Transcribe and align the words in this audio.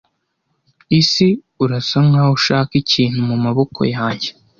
Isi! 0.99 1.27
urasa 1.63 1.97
nkaho 2.07 2.31
ushaka 2.37 2.71
ikintu 2.81 3.19
mumaboko 3.29 3.79
yanjye, 3.95 4.29